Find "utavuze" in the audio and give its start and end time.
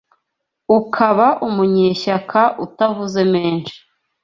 2.65-3.21